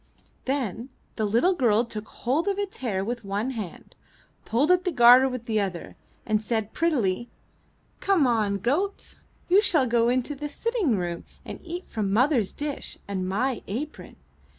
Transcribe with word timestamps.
Then 0.45 0.89
the 1.15 1.25
little 1.25 1.53
girl 1.53 1.85
took 1.85 2.07
hold 2.07 2.47
of 2.47 2.57
its 2.57 2.77
hair 2.77 3.05
with 3.05 3.23
one 3.23 3.51
hand, 3.51 3.93
pulled 4.45 4.71
at 4.71 4.83
the 4.83 4.91
garter 4.91 5.29
with 5.29 5.45
the 5.45 5.59
other, 5.61 5.95
and 6.25 6.41
said 6.43 6.73
prettily: 6.73 7.29
"Come 7.99 8.23
now, 8.23 8.49
goat, 8.49 9.13
you 9.47 9.61
shall 9.61 9.85
go 9.85 10.09
into 10.09 10.33
the 10.33 10.49
sitting 10.49 10.97
room 10.97 11.23
and 11.45 11.59
eat 11.63 11.87
from 11.87 12.11
mother's 12.11 12.51
dish 12.51 12.97
and 13.07 13.29
my 13.29 13.61
apron." 13.67 14.15